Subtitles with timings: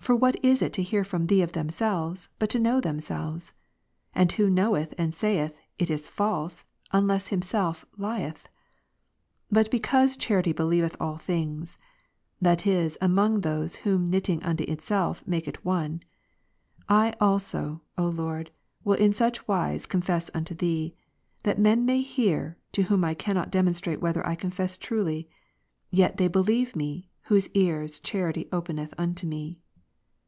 [0.00, 3.52] For what is it to hear from Thee of themselves, but to know themselves?
[4.12, 8.48] and who knoweth and saith," It is false," unless himself lieth?
[9.52, 10.98] But because charity believeth ^b.
[10.98, 11.06] 13, 7.
[11.12, 11.78] all things;
[12.40, 16.00] (that is, among those whom knitting unto itself it maketh one,)
[16.88, 18.50] I also, O Lord,
[18.82, 20.92] will in such wise confess unto Thee,
[21.44, 25.28] that men may hear, to whom I cannot demonstrate wdiether I confess truly;
[25.90, 29.58] yet they believe me, whose ears charity openeth unto me.